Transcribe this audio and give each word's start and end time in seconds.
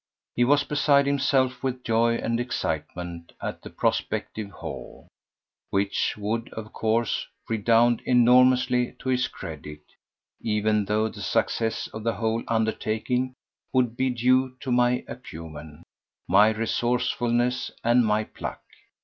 He 0.35 0.43
was 0.43 0.63
beside 0.63 1.05
himself 1.05 1.61
with 1.61 1.83
joy 1.83 2.15
and 2.15 2.39
excitement 2.39 3.33
at 3.39 3.61
the 3.61 3.69
prospective 3.69 4.49
haul, 4.49 5.07
which 5.69 6.15
would, 6.17 6.51
of 6.53 6.73
course, 6.73 7.27
redound 7.47 8.01
enormously 8.07 8.95
to 8.97 9.09
his 9.09 9.27
credit, 9.27 9.81
even 10.41 10.85
though 10.85 11.07
the 11.07 11.21
success 11.21 11.85
of 11.93 12.01
the 12.03 12.13
whole 12.15 12.43
undertaking 12.47 13.35
would 13.73 13.95
be 13.95 14.09
due 14.09 14.57
to 14.61 14.71
my 14.71 15.03
acumen, 15.07 15.83
my 16.27 16.49
resourcefulness 16.49 17.69
and 17.83 18.03
my 18.03 18.23
pluck. 18.23 18.63